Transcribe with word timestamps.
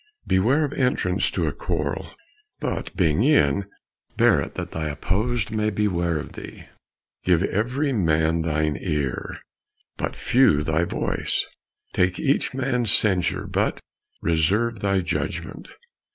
Beware 0.25 0.65
Of 0.65 0.73
entrance 0.73 1.29
to 1.29 1.45
a 1.45 1.51
quarrel, 1.53 2.15
but, 2.59 2.95
being 2.97 3.23
in, 3.23 3.65
Bear 4.17 4.43
't 4.43 4.55
that 4.55 4.71
th' 4.71 4.91
opposed 4.91 5.51
may 5.51 5.69
beware 5.69 6.17
of 6.17 6.33
thee. 6.33 6.65
Give 7.23 7.43
every 7.43 7.93
man 7.93 8.41
thine 8.41 8.77
ear, 8.81 9.37
but 9.97 10.15
few 10.15 10.63
thy 10.63 10.85
voice; 10.85 11.45
Take 11.93 12.19
each 12.19 12.51
man's 12.51 12.91
censure, 12.91 13.45
but 13.45 13.79
reserve 14.23 14.79
thy 14.79 15.01
judgment. 15.01 15.67